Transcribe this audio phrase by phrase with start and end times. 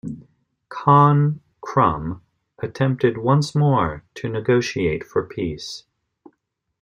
[0.69, 2.21] Khan Krum
[2.57, 5.83] attempted once more to negotiate for peace.